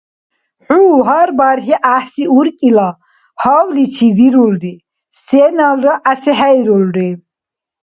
[0.65, 2.89] ХӀу гьар бархӀи гӀяхӀси уркӀила
[3.41, 4.73] гьавличив вирулри,
[5.25, 7.09] сеналра гӀясихӀейрулри.